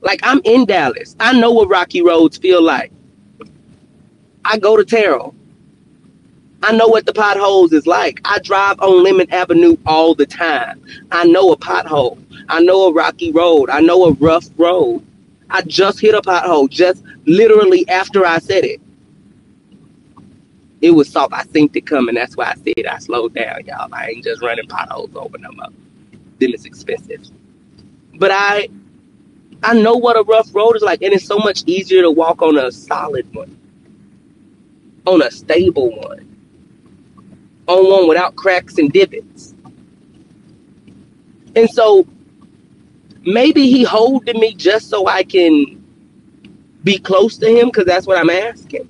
Like 0.00 0.20
I'm 0.22 0.40
in 0.44 0.66
Dallas. 0.66 1.16
I 1.20 1.38
know 1.38 1.52
what 1.52 1.68
rocky 1.68 2.02
roads 2.02 2.38
feel 2.38 2.62
like. 2.62 2.92
I 4.44 4.58
go 4.58 4.76
to 4.76 4.84
Terrell. 4.84 5.34
I 6.62 6.72
know 6.72 6.88
what 6.88 7.06
the 7.06 7.12
potholes 7.14 7.72
is 7.72 7.86
like. 7.86 8.20
I 8.24 8.38
drive 8.40 8.80
on 8.80 9.04
Lemmon 9.04 9.32
Avenue 9.32 9.76
all 9.86 10.14
the 10.14 10.26
time. 10.26 10.82
I 11.10 11.24
know 11.24 11.52
a 11.52 11.56
pothole. 11.56 12.18
I 12.48 12.60
know 12.60 12.86
a 12.88 12.92
rocky 12.92 13.32
road. 13.32 13.70
I 13.70 13.80
know 13.80 14.04
a 14.06 14.12
rough 14.12 14.48
road. 14.58 15.04
I 15.50 15.62
just 15.62 16.00
hit 16.00 16.14
a 16.14 16.22
pothole 16.22 16.70
just 16.70 17.02
literally 17.26 17.88
after 17.88 18.26
I 18.26 18.38
said 18.38 18.64
it. 18.64 18.80
It 20.82 20.92
was 20.92 21.08
soft. 21.08 21.32
I 21.32 21.44
synced 21.44 21.76
it 21.76 21.86
coming. 21.86 22.14
That's 22.14 22.36
why 22.36 22.46
I 22.46 22.54
said 22.56 22.86
I 22.86 22.98
slowed 22.98 23.34
down, 23.34 23.64
y'all. 23.66 23.92
I 23.92 24.10
ain't 24.10 24.24
just 24.24 24.42
running 24.42 24.68
potholes 24.68 25.10
over 25.16 25.38
them 25.38 25.60
up. 25.60 25.72
Then 26.40 26.52
it's 26.52 26.64
expensive. 26.64 27.22
But 28.14 28.30
I 28.32 28.68
I 29.62 29.74
know 29.74 29.94
what 29.94 30.18
a 30.18 30.22
rough 30.24 30.54
road 30.54 30.76
is 30.76 30.82
like, 30.82 31.02
and 31.02 31.12
it's 31.14 31.26
so 31.26 31.38
much 31.38 31.64
easier 31.66 32.02
to 32.02 32.10
walk 32.10 32.42
on 32.42 32.58
a 32.58 32.72
solid 32.72 33.32
one, 33.34 33.56
on 35.06 35.22
a 35.22 35.30
stable 35.30 35.90
one 35.96 36.31
on 37.66 37.90
one 37.90 38.08
without 38.08 38.36
cracks 38.36 38.78
and 38.78 38.92
divots. 38.92 39.54
And 41.54 41.68
so 41.70 42.06
maybe 43.22 43.70
he 43.70 43.84
holding 43.84 44.40
me 44.40 44.54
just 44.54 44.88
so 44.88 45.06
I 45.06 45.22
can 45.22 45.84
be 46.82 46.98
close 46.98 47.36
to 47.38 47.46
him 47.48 47.66
because 47.66 47.84
that's 47.84 48.06
what 48.06 48.18
I'm 48.18 48.30
asking. 48.30 48.88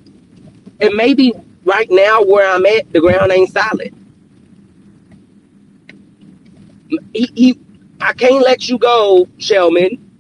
And 0.81 0.95
maybe 0.95 1.33
right 1.64 1.91
now 1.91 2.23
where 2.23 2.50
I'm 2.50 2.64
at, 2.67 2.93
the 2.93 3.00
ground 3.00 3.31
ain't 3.33 3.50
solid. 3.50 3.95
He, 7.12 7.31
he 7.35 7.59
I 8.00 8.12
can't 8.12 8.45
let 8.45 8.69
you 8.69 8.79
go, 8.79 9.29
Shelmon, 9.38 10.11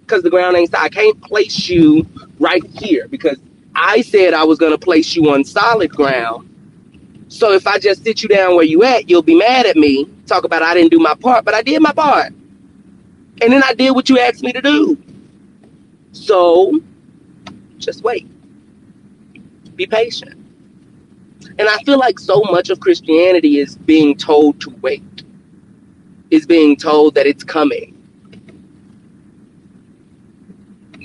because 0.00 0.22
the 0.22 0.30
ground 0.30 0.56
ain't 0.56 0.70
solid. 0.70 0.84
I 0.84 0.88
can't 0.88 1.20
place 1.22 1.68
you 1.68 2.06
right 2.38 2.64
here 2.66 3.08
because 3.08 3.38
I 3.74 4.00
said 4.02 4.34
I 4.34 4.44
was 4.44 4.58
going 4.58 4.72
to 4.72 4.78
place 4.78 5.14
you 5.14 5.30
on 5.30 5.44
solid 5.44 5.90
ground 5.90 6.48
so 7.28 7.52
if 7.52 7.66
I 7.66 7.78
just 7.78 8.04
sit 8.04 8.22
you 8.22 8.28
down 8.28 8.56
where 8.56 8.64
you 8.64 8.84
at, 8.84 9.10
you'll 9.10 9.22
be 9.22 9.34
mad 9.34 9.66
at 9.66 9.76
me. 9.76 10.08
Talk 10.26 10.44
about 10.44 10.62
I 10.62 10.74
didn't 10.74 10.90
do 10.90 10.98
my 10.98 11.14
part, 11.14 11.44
but 11.44 11.54
I 11.54 11.62
did 11.62 11.82
my 11.82 11.92
part. 11.92 12.32
And 13.42 13.52
then 13.52 13.62
I 13.64 13.74
did 13.74 13.90
what 13.92 14.08
you 14.08 14.18
asked 14.18 14.42
me 14.42 14.52
to 14.52 14.62
do. 14.62 14.96
So 16.12 16.80
just 17.78 18.02
wait. 18.02 18.26
Be 19.74 19.86
patient. 19.86 20.34
And 21.58 21.68
I 21.68 21.76
feel 21.84 21.98
like 21.98 22.18
so 22.18 22.42
much 22.50 22.70
of 22.70 22.80
Christianity 22.80 23.58
is 23.58 23.76
being 23.76 24.16
told 24.16 24.60
to 24.62 24.70
wait. 24.82 25.02
Is 26.30 26.46
being 26.46 26.76
told 26.76 27.14
that 27.14 27.26
it's 27.26 27.44
coming. 27.44 27.92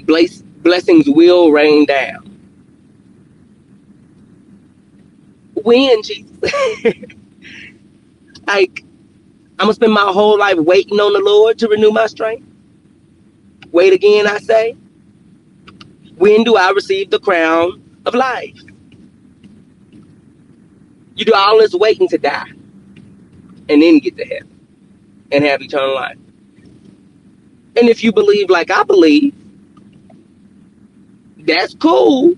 Blessings 0.06 1.10
will 1.10 1.52
rain 1.52 1.86
down. 1.86 2.31
When, 5.66 6.04
Jesus? 6.04 6.32
like, 8.48 8.84
I'm 9.60 9.68
gonna 9.68 9.74
spend 9.74 9.94
my 9.94 10.12
whole 10.12 10.38
life 10.40 10.58
waiting 10.58 11.00
on 11.00 11.14
the 11.14 11.20
Lord 11.20 11.60
to 11.60 11.68
renew 11.70 11.92
my 11.92 12.08
strength. 12.08 12.46
Wait 13.72 13.94
again, 13.94 14.28
I 14.28 14.40
say. 14.40 14.78
When 16.18 16.44
do 16.44 16.56
I 16.58 16.72
receive 16.72 17.10
the 17.10 17.20
crown 17.20 17.84
of 18.06 18.16
life? 18.16 18.60
You 21.16 21.26
do 21.26 21.34
all 21.34 21.60
this 21.60 21.74
waiting 21.74 22.08
to 22.10 22.18
die 22.18 22.50
and 23.70 23.82
then 23.82 24.00
get 24.00 24.18
to 24.18 24.26
heaven 24.26 24.60
and 25.32 25.44
have 25.44 25.62
eternal 25.62 25.96
life. 25.96 26.18
And 27.78 27.90
if 27.90 28.04
you 28.04 28.12
believe 28.12 28.50
like 28.50 28.72
I 28.72 28.84
believe, 28.84 29.34
that's 31.40 31.76
cool. 31.76 32.36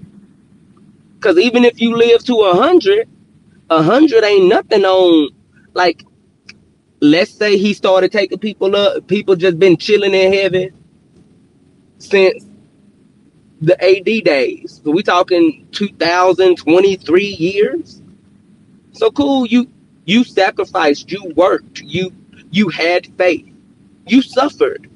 Because 1.15 1.37
even 1.39 1.65
if 1.65 1.81
you 1.81 1.95
live 1.95 2.23
to 2.25 2.35
a 2.41 2.55
hundred, 2.55 3.09
a 3.73 3.81
hundred 3.81 4.23
ain't 4.23 4.47
nothing 4.47 4.85
on 4.85 5.29
like 5.73 6.05
let's 7.01 7.31
say 7.31 7.57
he 7.57 7.73
started 7.73 8.11
taking 8.11 8.37
people 8.37 8.75
up, 8.75 9.07
people 9.07 9.35
just 9.35 9.59
been 9.59 9.77
chilling 9.77 10.13
in 10.13 10.31
heaven 10.31 10.71
since 11.97 12.45
the 13.61 13.75
AD 13.83 14.23
days. 14.23 14.81
So 14.83 14.91
we 14.91 15.03
talking 15.03 15.67
2023 15.71 17.25
years. 17.25 18.01
So 18.91 19.09
cool, 19.09 19.45
you 19.45 19.69
you 20.05 20.23
sacrificed, 20.23 21.11
you 21.11 21.33
worked, 21.35 21.81
you 21.81 22.13
you 22.51 22.69
had 22.69 23.07
faith, 23.17 23.51
you 24.05 24.21
suffered, 24.21 24.89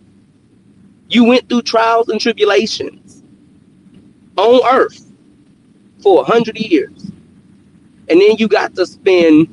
you 1.10 1.24
went 1.24 1.50
through 1.50 1.64
trials 1.64 2.10
and 2.10 2.22
tribulations 2.22 3.24
on 4.38 4.62
earth 4.72 5.04
for 6.04 6.22
a 6.22 6.26
hundred 6.26 6.60
years 6.60 7.07
and 8.10 8.22
then 8.22 8.38
you 8.38 8.48
got 8.48 8.76
to 8.76 8.86
spend 8.86 9.48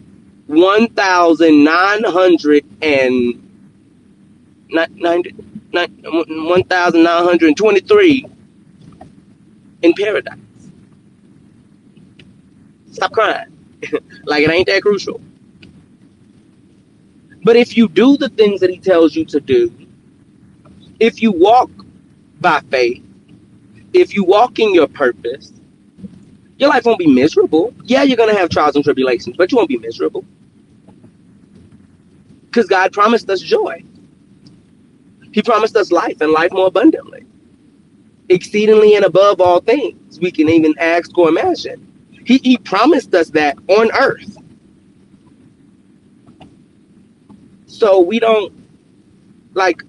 one 0.47 0.89
thousand 0.89 1.65
nine 1.65 2.05
hundred 2.05 2.65
and 2.83 3.41
one 4.71 6.65
thousand 6.65 7.03
nine 7.03 7.25
hundred 7.25 7.57
twenty-three 7.57 8.27
in 9.83 9.93
paradise. 9.95 10.39
Stop 12.93 13.13
crying. 13.13 13.57
like 14.25 14.43
it 14.45 14.51
ain't 14.51 14.67
that 14.67 14.83
crucial. 14.83 15.21
But 17.43 17.57
if 17.57 17.77
you 17.77 17.89
do 17.89 18.17
the 18.17 18.29
things 18.31 18.61
that 18.61 18.71
he 18.71 18.79
tells 18.79 19.15
you 19.15 19.25
to 19.27 19.41
do, 19.41 19.73
if 21.01 21.23
you 21.23 21.33
walk 21.33 21.71
by 22.41 22.61
faith, 22.71 23.03
if 23.93 24.15
you 24.15 24.25
walk 24.25 24.59
in 24.59 24.75
your 24.75 24.89
purpose, 24.89 25.53
your 26.59 26.69
life 26.69 26.85
won't 26.85 26.99
be 26.99 27.07
miserable. 27.07 27.75
Yeah, 27.85 28.03
you're 28.03 28.17
to 28.17 28.35
have 28.35 28.49
trials 28.49 28.77
and 28.77 28.85
tribulations, 28.85 29.37
but 29.37 29.51
you 29.51 29.57
won't 29.57 29.69
be 29.69 29.79
miserable. 29.79 30.25
Because 32.47 32.67
God 32.67 32.93
promised 32.93 33.29
us 33.29 33.41
joy. 33.41 33.83
He 35.33 35.43
promised 35.43 35.75
us 35.77 35.91
life 35.91 36.21
and 36.21 36.31
life 36.31 36.53
more 36.53 36.69
abundantly, 36.69 37.27
exceedingly 38.29 38.95
and 38.95 39.05
above 39.05 39.41
all 39.41 39.61
things 39.61 40.21
we 40.21 40.31
can 40.31 40.49
even 40.49 40.75
ask 40.79 41.17
or 41.19 41.29
imagine. 41.29 41.85
He, 42.25 42.39
he 42.39 42.57
promised 42.57 43.13
us 43.15 43.31
that 43.31 43.59
on 43.69 43.91
earth. 43.99 44.39
So 47.67 48.01
we 48.01 48.21
don't, 48.21 48.53
like, 49.55 49.83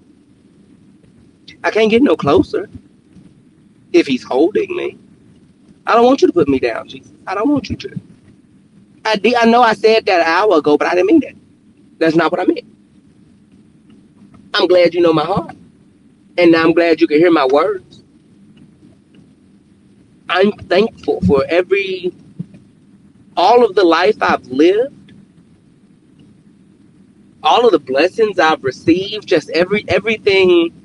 I 1.62 1.70
can't 1.70 1.90
get 1.90 2.02
no 2.02 2.16
closer 2.16 2.68
if 3.92 4.08
he's 4.08 4.24
holding 4.24 4.76
me. 4.76 4.98
I 5.86 5.94
don't 5.94 6.06
want 6.06 6.22
you 6.22 6.28
to 6.28 6.34
put 6.34 6.48
me 6.48 6.60
down, 6.60 6.88
Jesus. 6.88 7.12
I 7.26 7.34
don't 7.34 7.50
want 7.50 7.70
you 7.70 7.76
to. 7.76 8.00
I 9.04 9.16
did, 9.16 9.34
I 9.36 9.46
know 9.46 9.62
I 9.62 9.74
said 9.74 10.06
that 10.06 10.20
an 10.20 10.26
hour 10.26 10.58
ago, 10.58 10.78
but 10.78 10.88
I 10.88 10.94
didn't 10.94 11.06
mean 11.08 11.20
that. 11.20 11.34
That's 11.98 12.16
not 12.16 12.32
what 12.32 12.40
I 12.40 12.46
meant. 12.46 12.66
I'm 14.54 14.68
glad 14.68 14.94
you 14.94 15.02
know 15.02 15.12
my 15.12 15.24
heart. 15.24 15.56
And 16.38 16.56
I'm 16.56 16.72
glad 16.72 17.00
you 17.00 17.08
can 17.08 17.18
hear 17.18 17.32
my 17.32 17.46
words. 17.46 18.02
I'm 20.28 20.52
thankful 20.52 21.20
for 21.22 21.44
every 21.48 22.12
all 23.36 23.64
of 23.64 23.74
the 23.74 23.84
life 23.84 24.16
I've 24.22 24.46
lived, 24.48 25.12
all 27.42 27.66
of 27.66 27.72
the 27.72 27.80
blessings 27.80 28.38
I've 28.38 28.64
received, 28.64 29.26
just 29.28 29.50
every 29.50 29.84
everything 29.88 30.75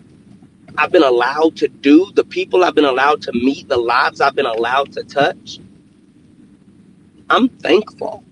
I've 0.77 0.91
been 0.91 1.03
allowed 1.03 1.57
to 1.57 1.67
do, 1.67 2.11
the 2.15 2.23
people 2.23 2.63
I've 2.63 2.75
been 2.75 2.85
allowed 2.85 3.21
to 3.23 3.33
meet, 3.33 3.67
the 3.69 3.77
lives 3.77 4.21
I've 4.21 4.35
been 4.35 4.45
allowed 4.45 4.93
to 4.93 5.03
touch, 5.03 5.59
I'm 7.29 7.49
thankful 7.49 8.23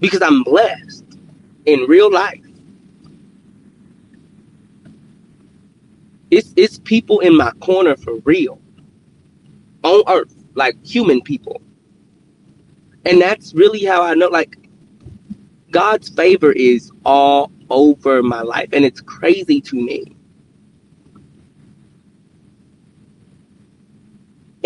because 0.00 0.22
I'm 0.22 0.42
blessed 0.42 1.04
in 1.66 1.80
real 1.82 2.10
life. 2.12 2.40
It's 6.30 6.52
it's 6.56 6.78
people 6.80 7.20
in 7.20 7.36
my 7.36 7.50
corner 7.60 7.96
for 7.96 8.16
real. 8.24 8.60
On 9.84 10.02
earth, 10.08 10.34
like 10.54 10.76
human 10.84 11.22
people. 11.22 11.60
And 13.04 13.20
that's 13.20 13.54
really 13.54 13.84
how 13.84 14.02
I 14.02 14.14
know 14.14 14.28
like 14.28 14.58
God's 15.70 16.08
favor 16.08 16.52
is 16.52 16.92
all 17.04 17.52
over 17.70 18.22
my 18.22 18.42
life 18.42 18.70
and 18.72 18.84
it's 18.84 19.00
crazy 19.00 19.60
to 19.62 19.76
me 19.76 20.15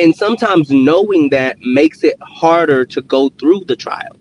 And 0.01 0.17
sometimes 0.17 0.71
knowing 0.71 1.31
that 1.31 1.59
makes 1.61 2.05
it 2.05 2.17
harder 2.23 2.87
to 2.87 3.03
go 3.03 3.31
through 3.31 3.67
the 3.67 3.77
trials 3.77 4.17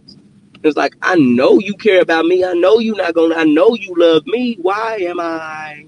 It's 0.63 0.77
like, 0.77 0.95
I 1.01 1.15
know 1.17 1.59
you 1.59 1.75
care 1.75 2.01
about 2.01 2.25
me. 2.27 2.45
I 2.45 2.53
know 2.53 2.79
you're 2.79 2.97
not 2.97 3.15
gonna, 3.15 3.35
I 3.35 3.45
know 3.45 3.75
you 3.75 3.95
love 3.97 4.27
me. 4.27 4.57
Why 4.61 4.97
am 4.97 5.19
I 5.19 5.87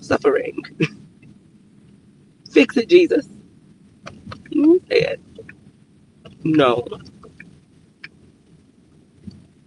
suffering? 0.00 0.62
Fix 2.52 2.76
it, 2.78 2.88
Jesus. 2.88 3.28
No. 6.44 6.86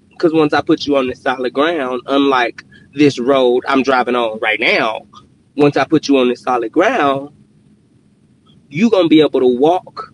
Because 0.10 0.34
once 0.34 0.54
I 0.54 0.62
put 0.62 0.88
you 0.88 0.98
on 0.98 1.08
the 1.08 1.16
solid 1.16 1.54
ground, 1.54 2.02
unlike 2.08 2.64
this 2.94 3.20
road 3.20 3.64
I'm 3.68 3.84
driving 3.84 4.16
on 4.16 4.40
right 4.40 4.60
now, 4.60 5.08
once 5.58 5.78
I 5.78 5.86
put 5.86 6.08
you 6.10 6.18
on 6.20 6.30
the 6.30 6.36
solid 6.36 6.72
ground, 6.72 7.32
you're 8.74 8.90
going 8.90 9.06
to 9.06 9.10
be 9.10 9.22
able 9.22 9.40
to 9.40 9.48
walk 9.48 10.14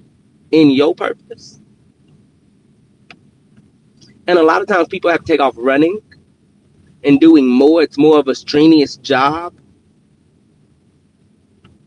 in 0.51 0.69
your 0.69 0.93
purpose. 0.93 1.61
And 4.27 4.37
a 4.37 4.43
lot 4.43 4.61
of 4.61 4.67
times 4.67 4.87
people 4.89 5.09
have 5.09 5.21
to 5.21 5.25
take 5.25 5.39
off 5.39 5.55
running 5.57 6.01
and 7.03 7.19
doing 7.19 7.47
more. 7.47 7.81
It's 7.81 7.97
more 7.97 8.19
of 8.19 8.27
a 8.27 8.35
strenuous 8.35 8.97
job 8.97 9.55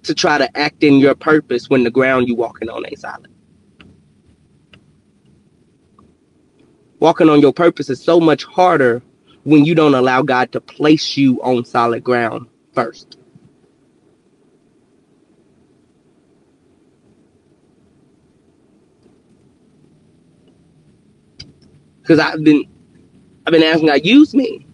to 0.05 0.15
try 0.15 0.39
to 0.39 0.57
act 0.59 0.83
in 0.83 0.95
your 0.95 1.15
purpose 1.15 1.69
when 1.69 1.85
the 1.85 1.91
ground 1.91 2.27
you 2.27 2.35
walking 2.35 2.69
on 2.69 2.85
ain't 2.87 2.99
solid. 2.99 3.29
Walking 6.99 7.29
on 7.29 7.41
your 7.41 7.53
purpose 7.53 7.91
is 7.91 8.03
so 8.03 8.19
much 8.19 8.45
harder 8.45 9.03
when 9.45 9.65
you 9.65 9.75
don't 9.75 9.95
allow 9.95 10.23
God 10.23 10.53
to 10.53 10.61
place 10.61 11.17
you 11.17 11.43
on 11.43 11.65
solid 11.65 12.03
ground 12.03 12.47
first. 12.75 13.19
Because 22.03 22.19
I've 22.19 22.43
been 22.45 22.65
I've 23.47 23.53
been 23.53 23.63
asking 23.63 23.89
God, 23.89 24.05
use 24.05 24.35
me. 24.35 24.67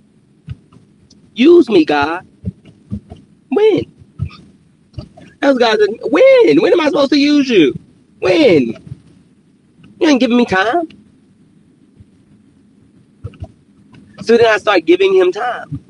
Use 1.35 1.69
me, 1.69 1.85
God. 1.85 2.27
When? 3.51 3.85
Those 5.41 5.59
guys, 5.59 5.79
when? 6.03 6.61
When 6.61 6.73
am 6.73 6.81
I 6.81 6.87
supposed 6.87 7.13
to 7.13 7.19
use 7.19 7.49
you? 7.49 7.79
When? 8.19 8.77
You 10.01 10.09
ain't 10.09 10.21
giving 10.21 10.37
me 10.37 10.45
time. 10.45 10.89
So 14.23 14.37
then 14.37 14.47
I 14.47 14.59
start 14.59 14.85
giving 14.85 15.15
him 15.15 15.33
time. 15.33 15.85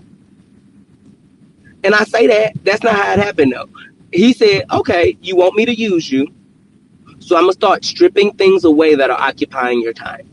And 1.85 1.95
I 1.95 2.05
say 2.05 2.27
that, 2.27 2.55
that's 2.65 2.83
not 2.83 2.95
how 2.97 3.13
it 3.15 3.19
happened 3.19 3.53
though. 3.53 3.69
He 4.13 4.33
said, 4.33 4.65
okay, 4.71 5.17
you 5.23 5.37
want 5.37 5.55
me 5.57 5.67
to 5.67 5.75
use 5.75 6.11
you. 6.11 6.29
So 7.21 7.37
I'm 7.37 7.45
going 7.45 7.53
to 7.53 7.55
start 7.55 7.85
stripping 7.85 8.35
things 8.35 8.65
away 8.65 8.95
that 8.95 9.11
are 9.11 9.21
occupying 9.21 9.83
your 9.83 9.93
time. 9.93 10.28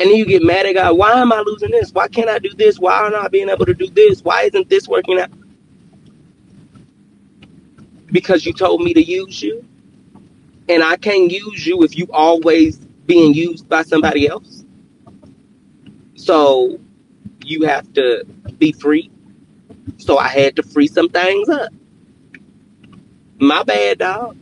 And 0.00 0.10
then 0.10 0.16
you 0.16 0.26
get 0.26 0.42
mad 0.42 0.66
at 0.66 0.74
God. 0.74 0.98
Why 0.98 1.12
am 1.12 1.32
I 1.32 1.40
losing 1.40 1.70
this? 1.70 1.92
Why 1.92 2.08
can't 2.08 2.28
I 2.28 2.38
do 2.38 2.50
this? 2.50 2.78
Why 2.78 3.06
am 3.06 3.14
I 3.14 3.28
being 3.28 3.48
able 3.48 3.66
to 3.66 3.74
do 3.74 3.88
this? 3.88 4.22
Why 4.22 4.42
isn't 4.42 4.68
this 4.68 4.88
working 4.88 5.20
out? 5.20 5.30
because 8.14 8.46
you 8.46 8.52
told 8.52 8.80
me 8.80 8.94
to 8.94 9.02
use 9.02 9.42
you. 9.42 9.66
And 10.68 10.82
I 10.82 10.96
can't 10.96 11.30
use 11.30 11.66
you 11.66 11.82
if 11.82 11.98
you 11.98 12.06
always 12.12 12.78
being 13.06 13.34
used 13.34 13.68
by 13.68 13.82
somebody 13.82 14.28
else. 14.28 14.64
So 16.14 16.78
you 17.44 17.66
have 17.66 17.92
to 17.94 18.24
be 18.56 18.72
free. 18.72 19.10
So 19.98 20.16
I 20.16 20.28
had 20.28 20.56
to 20.56 20.62
free 20.62 20.86
some 20.86 21.08
things 21.08 21.48
up. 21.48 21.72
My 23.38 23.64
bad, 23.64 23.98
dog. 23.98 24.38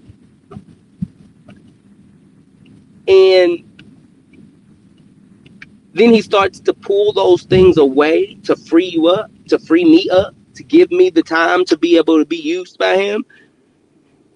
And 3.08 3.71
then 5.94 6.12
he 6.12 6.22
starts 6.22 6.60
to 6.60 6.72
pull 6.72 7.12
those 7.12 7.42
things 7.42 7.76
away 7.76 8.34
to 8.44 8.56
free 8.56 8.86
you 8.86 9.08
up, 9.08 9.30
to 9.48 9.58
free 9.58 9.84
me 9.84 10.08
up, 10.10 10.34
to 10.54 10.62
give 10.62 10.90
me 10.90 11.10
the 11.10 11.22
time 11.22 11.64
to 11.66 11.76
be 11.76 11.96
able 11.96 12.18
to 12.18 12.24
be 12.24 12.36
used 12.36 12.78
by 12.78 12.96
him. 12.96 13.24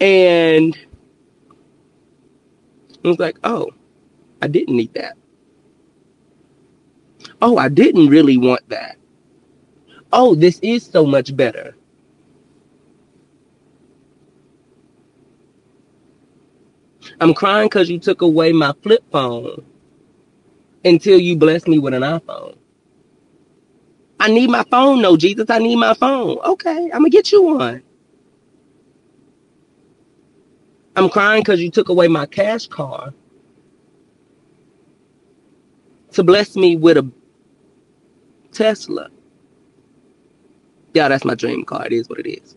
And 0.01 0.77
I 3.05 3.09
was 3.09 3.19
like, 3.19 3.39
oh, 3.45 3.71
I 4.43 4.49
didn't 4.49 4.77
need 4.77 4.93
that. 4.95 5.17
Oh, 7.41 7.57
I 7.57 7.69
didn't 7.69 8.09
really 8.09 8.37
want 8.37 8.69
that. 8.69 8.97
Oh, 10.13 10.35
this 10.35 10.59
is 10.61 10.85
so 10.85 11.07
much 11.07 11.35
better. 11.37 11.75
I'm 17.21 17.33
crying 17.35 17.69
because 17.69 17.89
you 17.89 17.99
took 17.99 18.21
away 18.21 18.53
my 18.53 18.75
flip 18.83 19.03
phone 19.11 19.65
until 20.87 21.21
you 21.21 21.37
bless 21.37 21.69
me 21.69 21.81
with 21.81 21.95
an 21.95 22.03
iPhone. 22.03 22.57
I 24.21 24.31
need 24.31 24.51
my 24.51 24.65
phone, 24.71 25.03
no, 25.03 25.17
Jesus. 25.17 25.51
I 25.51 25.59
need 25.59 25.77
my 25.77 25.95
phone. 25.95 26.39
Okay, 26.39 26.91
I'm 26.93 27.05
to 27.05 27.11
get 27.11 27.33
you 27.33 27.43
one. 27.43 27.83
I'm 30.97 31.09
crying 31.11 31.43
because 31.43 31.61
you 31.61 31.71
took 31.71 31.89
away 31.91 32.09
my 32.09 32.27
cash 32.27 32.67
card 32.69 33.15
to 36.13 36.25
bless 36.25 36.57
me 36.57 36.77
with 36.77 36.99
a 36.99 37.11
Tesla. 38.53 39.11
Yeah, 40.95 41.09
that's 41.09 41.25
my 41.25 41.35
dream 41.35 41.65
car. 41.65 41.87
It 41.87 41.93
is 41.93 42.09
what 42.09 42.19
it 42.21 42.29
is. 42.29 42.57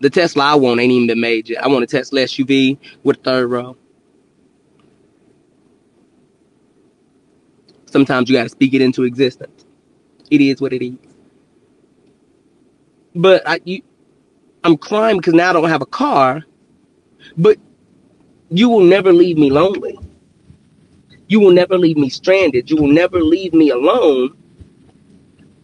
The 0.00 0.10
Tesla 0.10 0.44
I 0.44 0.54
want 0.56 0.80
ain't 0.80 0.92
even 0.92 1.08
been 1.08 1.20
made 1.20 1.48
yet. 1.50 1.64
I 1.64 1.68
want 1.68 1.84
a 1.84 1.86
Tesla 1.86 2.20
SUV 2.22 2.78
with 3.04 3.18
a 3.18 3.20
third 3.22 3.48
row. 3.50 3.76
Sometimes 7.90 8.30
you 8.30 8.36
got 8.36 8.44
to 8.44 8.48
speak 8.48 8.74
it 8.74 8.80
into 8.80 9.04
existence. 9.04 9.64
It 10.30 10.40
is 10.40 10.60
what 10.60 10.72
it 10.72 10.84
is. 10.84 10.96
But 13.14 13.42
I, 13.46 13.60
you, 13.64 13.82
I'm 14.64 14.76
crying 14.76 15.16
because 15.16 15.34
now 15.34 15.50
I 15.50 15.52
don't 15.52 15.68
have 15.68 15.82
a 15.82 15.86
car 15.86 16.44
but 17.36 17.58
you 18.50 18.68
will 18.68 18.84
never 18.84 19.12
leave 19.12 19.38
me 19.38 19.50
lonely. 19.50 19.98
You 21.28 21.40
will 21.40 21.52
never 21.52 21.78
leave 21.78 21.96
me 21.96 22.08
stranded. 22.08 22.70
You 22.70 22.76
will 22.76 22.88
never 22.88 23.20
leave 23.20 23.54
me 23.54 23.70
alone. 23.70 24.36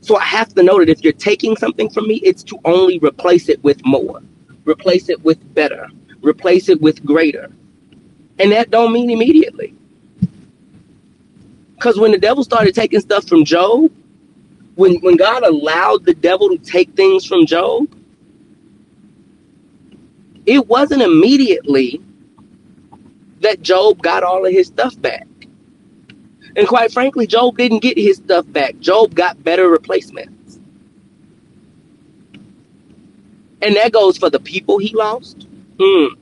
So 0.01 0.17
I 0.17 0.25
have 0.25 0.55
to 0.55 0.63
know 0.63 0.79
that 0.79 0.89
if 0.89 1.03
you're 1.03 1.13
taking 1.13 1.57
something 1.57 1.91
from 1.91 2.07
me, 2.07 2.17
it's 2.17 2.45
to 2.45 2.59
only 2.65 2.99
replace 3.01 3.49
it 3.49 3.63
with 3.65 3.85
more, 3.85 4.23
replace 4.65 5.09
it 5.09 5.21
with 5.25 5.55
better, 5.55 5.89
replace 6.23 6.69
it 6.69 6.81
with 6.81 7.05
greater. 7.05 7.51
And 8.39 8.53
that 8.53 8.71
don't 8.71 8.93
mean 8.93 9.11
immediately. 9.11 9.75
Because 11.77 11.99
when 11.99 12.11
the 12.11 12.19
devil 12.19 12.43
started 12.43 12.75
taking 12.75 13.01
stuff 13.01 13.29
from 13.29 13.45
Job, 13.45 13.93
when, 14.75 14.97
when 15.01 15.17
God 15.17 15.43
allowed 15.43 16.05
the 16.05 16.15
devil 16.15 16.49
to 16.49 16.59
take 16.59 16.95
things 16.95 17.25
from 17.25 17.47
Job, 17.47 17.87
it 20.47 20.67
wasn't 20.67 21.03
immediately 21.03 22.01
that 23.41 23.63
Job 23.63 24.03
got 24.03 24.23
all 24.23 24.47
of 24.47 24.53
his 24.53 24.69
stuff 24.69 25.01
back. 25.01 25.27
And 26.57 26.67
quite 26.67 26.93
frankly, 26.93 27.27
Job 27.27 27.59
didn't 27.59 27.81
get 27.81 27.99
his 27.99 28.17
stuff 28.17 28.51
back. 28.51 28.79
Job 28.79 29.15
got 29.15 29.43
better 29.45 29.69
replacements. 29.69 30.59
And 33.61 33.77
that 33.77 33.93
goes 33.93 34.17
for 34.17 34.31
the 34.31 34.41
people 34.41 34.79
he 34.79 34.95
lost. 34.95 35.47
Hmm. 35.79 36.15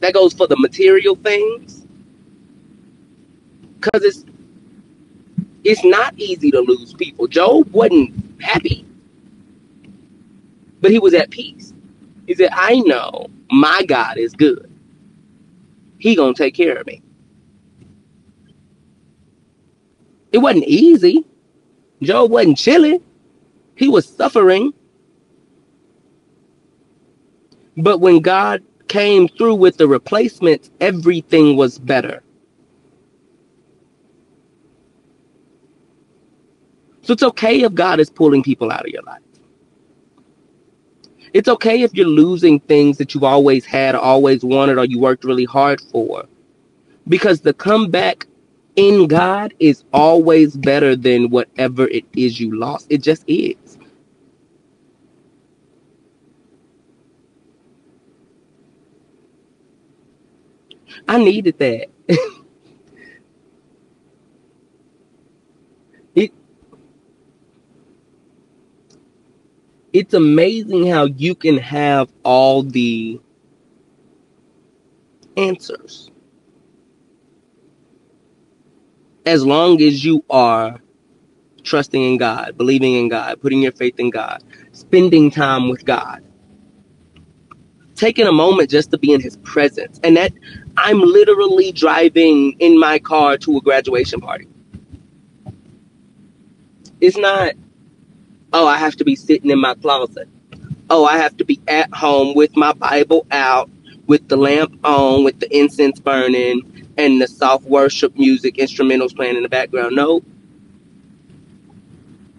That 0.00 0.14
goes 0.14 0.32
for 0.32 0.46
the 0.46 0.56
material 0.58 1.16
things. 1.16 1.79
Cause 3.80 4.02
it's 4.02 4.24
it's 5.64 5.84
not 5.84 6.14
easy 6.18 6.50
to 6.50 6.60
lose 6.60 6.94
people. 6.94 7.26
Job 7.26 7.70
wasn't 7.72 8.14
happy 8.42 8.86
but 10.80 10.90
he 10.90 10.98
was 10.98 11.14
at 11.14 11.30
peace. 11.30 11.72
He 12.26 12.34
said, 12.34 12.50
I 12.52 12.80
know 12.80 13.28
my 13.50 13.82
God 13.86 14.18
is 14.18 14.34
good. 14.34 14.70
He 15.98 16.14
gonna 16.14 16.34
take 16.34 16.54
care 16.54 16.76
of 16.76 16.86
me. 16.86 17.02
It 20.32 20.38
wasn't 20.38 20.64
easy. 20.64 21.24
Job 22.02 22.30
wasn't 22.30 22.58
chilling. 22.58 23.02
He 23.76 23.88
was 23.88 24.08
suffering. 24.08 24.72
But 27.76 28.00
when 28.00 28.20
God 28.20 28.62
came 28.88 29.28
through 29.28 29.56
with 29.56 29.76
the 29.76 29.88
replacements, 29.88 30.70
everything 30.80 31.56
was 31.56 31.78
better. 31.78 32.22
So 37.10 37.14
it's 37.14 37.24
okay 37.24 37.62
if 37.62 37.74
God 37.74 37.98
is 37.98 38.08
pulling 38.08 38.44
people 38.44 38.70
out 38.70 38.82
of 38.82 38.92
your 38.92 39.02
life. 39.02 39.18
It's 41.34 41.48
okay 41.48 41.82
if 41.82 41.92
you're 41.92 42.06
losing 42.06 42.60
things 42.60 42.98
that 42.98 43.14
you've 43.14 43.24
always 43.24 43.64
had, 43.64 43.96
always 43.96 44.44
wanted, 44.44 44.78
or 44.78 44.84
you 44.84 45.00
worked 45.00 45.24
really 45.24 45.44
hard 45.44 45.80
for. 45.90 46.26
Because 47.08 47.40
the 47.40 47.52
comeback 47.52 48.28
in 48.76 49.08
God 49.08 49.54
is 49.58 49.82
always 49.92 50.56
better 50.56 50.94
than 50.94 51.30
whatever 51.30 51.88
it 51.88 52.04
is 52.12 52.38
you 52.38 52.56
lost. 52.56 52.86
It 52.90 53.02
just 53.02 53.24
is. 53.26 53.56
I 61.08 61.18
needed 61.18 61.58
that. 61.58 61.88
it 66.14 66.32
it's 69.92 70.14
amazing 70.14 70.86
how 70.86 71.06
you 71.06 71.34
can 71.34 71.58
have 71.58 72.10
all 72.22 72.62
the 72.62 73.20
answers 75.36 76.10
as 79.26 79.44
long 79.44 79.80
as 79.82 80.04
you 80.04 80.24
are 80.30 80.80
trusting 81.62 82.02
in 82.02 82.16
God, 82.16 82.56
believing 82.56 82.94
in 82.94 83.08
God, 83.08 83.40
putting 83.40 83.62
your 83.62 83.72
faith 83.72 83.98
in 83.98 84.10
God, 84.10 84.42
spending 84.72 85.30
time 85.30 85.68
with 85.68 85.84
God, 85.84 86.22
taking 87.94 88.26
a 88.26 88.32
moment 88.32 88.70
just 88.70 88.90
to 88.92 88.98
be 88.98 89.12
in 89.12 89.20
His 89.20 89.36
presence. 89.38 90.00
And 90.02 90.16
that 90.16 90.32
I'm 90.76 91.00
literally 91.00 91.72
driving 91.72 92.52
in 92.60 92.78
my 92.78 92.98
car 92.98 93.36
to 93.38 93.58
a 93.58 93.60
graduation 93.60 94.20
party. 94.20 94.48
It's 97.00 97.16
not, 97.16 97.54
oh, 98.52 98.66
I 98.66 98.78
have 98.78 98.96
to 98.96 99.04
be 99.04 99.16
sitting 99.16 99.50
in 99.50 99.60
my 99.60 99.74
closet. 99.74 100.28
Oh, 100.90 101.04
I 101.04 101.18
have 101.18 101.36
to 101.38 101.44
be 101.44 101.60
at 101.68 101.92
home 101.94 102.34
with 102.34 102.56
my 102.56 102.72
Bible 102.72 103.26
out, 103.30 103.70
with 104.06 104.28
the 104.28 104.36
lamp 104.36 104.78
on, 104.84 105.24
with 105.24 105.40
the 105.40 105.56
incense 105.56 106.00
burning, 106.00 106.88
and 106.98 107.20
the 107.20 107.28
soft 107.28 107.64
worship 107.64 108.16
music 108.16 108.56
instrumentals 108.56 109.14
playing 109.14 109.36
in 109.36 109.42
the 109.42 109.48
background. 109.48 109.96
No, 109.96 110.22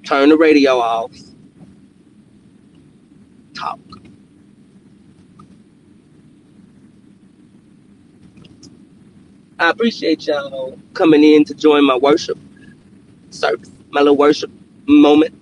turn 0.05 0.29
the 0.29 0.37
radio 0.37 0.79
off, 0.79 1.11
talk. 3.53 3.79
I 9.59 9.69
appreciate 9.69 10.27
y'all 10.27 10.77
coming 10.93 11.23
in 11.23 11.45
to 11.45 11.53
join 11.53 11.85
my 11.85 11.95
worship 11.97 12.37
service, 13.29 13.71
my 13.91 14.01
little 14.01 14.17
worship 14.17 14.51
moment. 14.87 15.40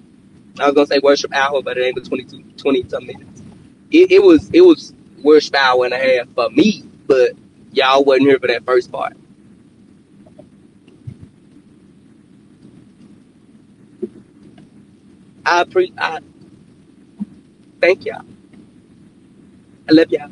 I 0.61 0.67
was 0.67 0.75
gonna 0.75 0.87
say 0.87 0.99
worship 1.03 1.33
hour, 1.33 1.61
but 1.63 1.77
it 1.77 1.85
ain't 1.85 1.95
but 1.95 2.05
22, 2.05 2.43
20 2.57 2.89
some 2.89 3.07
minutes. 3.07 3.43
It, 3.91 4.11
it 4.13 4.23
was 4.23 4.49
it 4.53 4.61
was 4.61 4.93
worship 5.23 5.55
hour 5.55 5.85
and 5.85 5.93
a 5.93 5.97
half 5.97 6.29
for 6.35 6.49
me, 6.51 6.83
but 7.07 7.31
y'all 7.73 8.03
wasn't 8.05 8.27
here 8.27 8.39
for 8.39 8.47
that 8.47 8.65
first 8.65 8.91
part. 8.91 9.17
I 15.45 15.65
pre 15.65 15.93
I 15.97 16.19
thank 17.81 18.05
y'all. 18.05 18.25
I 19.89 19.93
love 19.93 20.11
y'all. 20.11 20.29